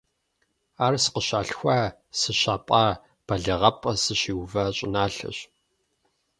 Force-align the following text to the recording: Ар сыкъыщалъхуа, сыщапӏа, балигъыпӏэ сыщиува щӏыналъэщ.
Ар 0.85 0.93
сыкъыщалъхуа, 1.03 1.79
сыщапӏа, 2.19 2.85
балигъыпӏэ 3.25 3.91
сыщиува 4.03 4.63
щӏыналъэщ. 4.77 5.37